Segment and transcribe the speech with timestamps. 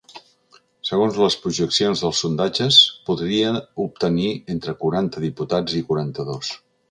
[0.89, 3.51] Segons les projeccions dels sondatges, podria
[3.85, 6.53] obtenir entre quaranta diputats i quaranta-dos.